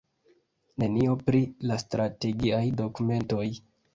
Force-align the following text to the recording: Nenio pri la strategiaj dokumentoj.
Nenio 0.83 1.17
pri 1.27 1.41
la 1.71 1.77
strategiaj 1.83 2.65
dokumentoj. 2.83 3.47